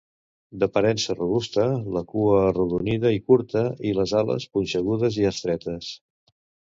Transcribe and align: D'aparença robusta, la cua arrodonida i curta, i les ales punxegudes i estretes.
D'aparença 0.61 1.15
robusta, 1.17 1.65
la 1.97 2.01
cua 2.13 2.39
arrodonida 2.45 3.11
i 3.17 3.21
curta, 3.27 3.63
i 3.91 3.91
les 3.99 4.15
ales 4.23 4.47
punxegudes 4.57 5.21
i 5.25 5.29
estretes. 5.33 5.91